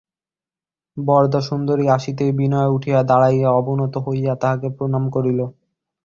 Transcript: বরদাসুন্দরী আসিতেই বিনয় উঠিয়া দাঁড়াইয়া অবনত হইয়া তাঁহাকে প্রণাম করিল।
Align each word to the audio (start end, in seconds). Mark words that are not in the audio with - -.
বরদাসুন্দরী 0.97 1.85
আসিতেই 1.87 2.31
বিনয় 2.39 2.69
উঠিয়া 2.69 2.99
দাঁড়াইয়া 3.03 3.49
অবনত 3.51 3.93
হইয়া 4.05 4.33
তাঁহাকে 4.41 4.67
প্রণাম 4.77 5.03
করিল। 5.15 5.39